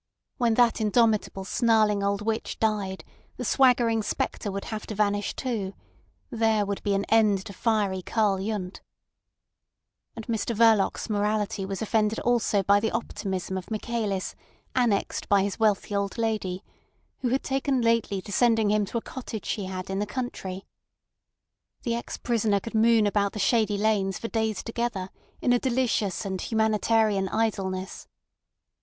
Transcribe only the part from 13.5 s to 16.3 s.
of Michaelis, annexed by his wealthy old